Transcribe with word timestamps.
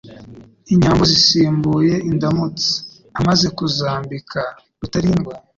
Inyambo 0.73 1.03
zisimbuye 1.11 1.93
IndamutsaAmaze 2.09 3.47
kuzambika 3.57 4.41
Rutarindwa 4.79 5.33